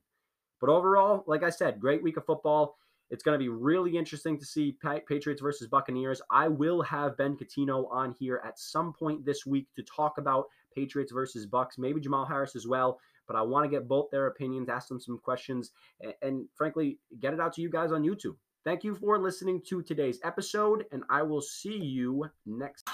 [0.60, 2.76] But overall, like I said, great week of football.
[3.10, 4.76] It's going to be really interesting to see
[5.06, 6.20] Patriots versus Buccaneers.
[6.30, 10.46] I will have Ben Catino on here at some point this week to talk about
[10.76, 13.00] Patriots versus Bucks, maybe Jamal Harris as well.
[13.26, 17.00] But I want to get both their opinions, ask them some questions, and, and frankly,
[17.18, 18.36] get it out to you guys on YouTube.
[18.64, 22.88] Thank you for listening to today's episode, and I will see you next.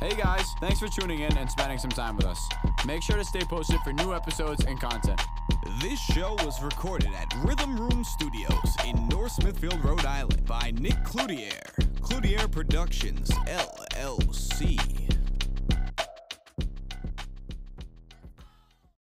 [0.00, 2.40] Hey guys, thanks for tuning in and spending some time with us.
[2.84, 5.20] Make sure to stay posted for new episodes and content.
[5.80, 11.04] This show was recorded at Rhythm Room Studios in North Smithfield, Rhode Island by Nick
[11.04, 11.60] Cloutier.
[12.00, 15.07] Cloutier Productions, LLC.